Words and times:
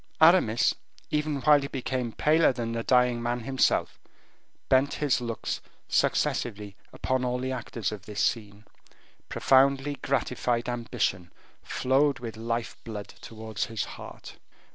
Aramis, 0.19 0.73
even 1.11 1.41
while 1.41 1.61
he 1.61 1.67
became 1.67 2.11
paler 2.13 2.51
than 2.51 2.71
the 2.71 2.81
dying 2.81 3.21
man 3.21 3.41
himself, 3.41 3.99
bent 4.67 4.95
his 4.95 5.21
looks 5.21 5.61
successively 5.87 6.75
upon 6.91 7.23
all 7.23 7.37
the 7.37 7.51
actors 7.51 7.91
of 7.91 8.07
this 8.07 8.19
scene. 8.23 8.65
Profoundly 9.29 9.97
gratified 10.01 10.67
ambition 10.67 11.31
flowed 11.61 12.17
with 12.17 12.35
life 12.35 12.77
blood 12.83 13.09
towards 13.09 13.65
his 13.65 13.83
heart. 13.83 14.37